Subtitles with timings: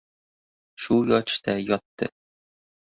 [0.85, 2.13] Shu yotishda yotdi.